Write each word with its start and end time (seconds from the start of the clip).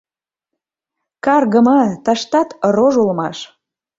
Каргыме, 1.25 1.81
тыштат 2.05 2.49
рож 2.75 2.93
улмаш... 3.03 3.37